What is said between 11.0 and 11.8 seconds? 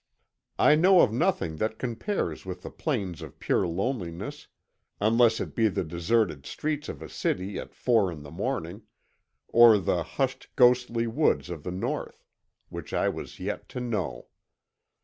woods of the